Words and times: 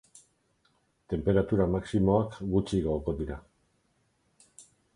Tenperatura 1.13 1.67
maximoak 1.75 2.39
gutxi 2.55 2.75
igoko 2.81 3.17
dira. 3.23 3.39